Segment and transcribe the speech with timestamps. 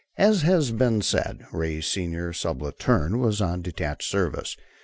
[0.31, 4.57] ]As has been said, Ray's senior subaltern was on detached service.